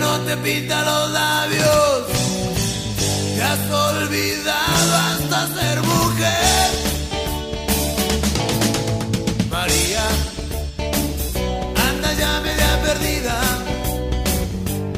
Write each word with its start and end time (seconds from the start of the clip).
no 0.00 0.18
te 0.20 0.36
pinta 0.38 0.82
los 0.82 1.10
labios. 1.10 2.06
Te 3.36 3.42
has 3.42 3.70
olvidado 3.70 4.90
hasta 5.08 5.38
ser 5.56 5.76
mujer. 5.82 6.70
María, 9.50 10.04
anda 11.88 12.12
ya 12.22 12.32
media 12.40 12.72
perdida. 12.86 13.36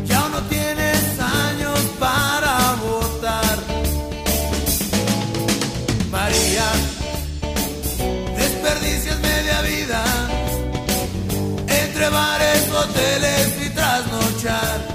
Ya 0.05 0.23
no 0.35 0.41
tienes 0.55 1.03
años 1.47 1.79
para 1.99 2.55
votar. 2.87 3.57
María, 6.11 6.69
desperdicias 8.37 9.19
media 9.19 9.61
vida 9.63 10.05
entre 11.81 12.09
bares, 12.09 12.63
hoteles 12.71 13.49
y 13.67 13.71
trasnochar. 13.71 14.92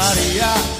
María. 0.00 0.79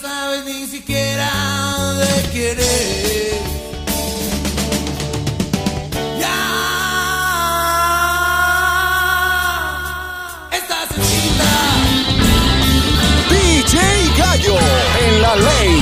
sabes 0.00 0.44
ni 0.44 0.66
siquiera 0.66 1.30
de 1.94 2.22
querer. 2.30 3.40
Ya 6.20 6.40
estás 10.52 10.90
en 10.96 11.02
DJ 13.30 13.76
Gallo 14.18 14.56
en 15.06 15.22
la 15.22 15.36
ley. 15.36 15.75